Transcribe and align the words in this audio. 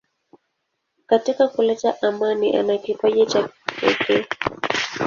Katika 1.07 1.47
kuleta 1.47 2.01
amani 2.01 2.55
ana 2.57 2.77
kipaji 2.77 3.25
cha 3.25 3.49
pekee. 3.81 4.25